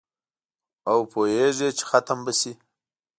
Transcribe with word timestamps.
او 0.89 0.99
پوهیږي 1.11 1.69
چي 1.77 1.83
ختم 1.89 2.19
به 2.25 2.33
شي 2.39 2.51